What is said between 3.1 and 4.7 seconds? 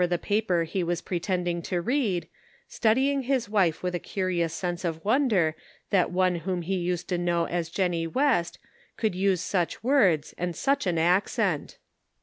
his wife with a curious